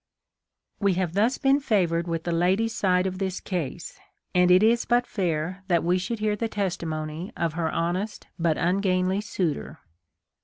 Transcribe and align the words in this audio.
We 0.79 0.95
have 0.95 1.13
thus 1.13 1.37
been 1.37 1.59
favored 1.59 2.07
with 2.07 2.23
the 2.23 2.31
lady's 2.31 2.73
side 2.73 3.05
of 3.05 3.19
this 3.19 3.39
case, 3.39 3.99
and 4.33 4.49
it 4.49 4.63
is 4.63 4.83
but 4.83 5.05
fair 5.05 5.63
that 5.67 5.83
we 5.83 5.99
should 5.99 6.17
hear 6.17 6.35
THE 6.35 6.45
LIFE 6.45 6.53
OF 6.53 6.57
LINCOLN. 6.57 6.89
151 7.29 7.33
the 7.35 7.35
testimony 7.35 7.45
of 7.45 7.53
her 7.53 7.71
honest 7.71 8.27
but 8.39 8.57
ungainly, 8.57 9.21
suitor. 9.21 9.79